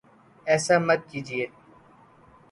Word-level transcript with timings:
ایسا 0.47 0.75
مت 0.87 1.01
کیجیے 1.09 1.45